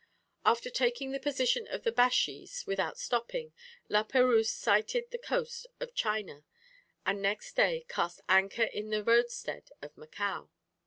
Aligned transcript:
After 0.43 0.71
taking 0.71 1.11
the 1.11 1.19
position 1.19 1.67
of 1.67 1.83
the 1.83 1.91
Bashees, 1.91 2.65
without 2.65 2.97
stopping, 2.97 3.53
La 3.87 4.01
Perouse 4.01 4.49
sighted 4.49 5.03
the 5.11 5.19
coast 5.19 5.67
of 5.79 5.93
China, 5.93 6.43
and 7.05 7.21
next 7.21 7.55
day 7.55 7.85
cast 7.87 8.19
anchor 8.27 8.63
in 8.63 8.89
the 8.89 9.03
roadstead 9.03 9.69
of 9.79 9.95
Macao. 9.95 10.49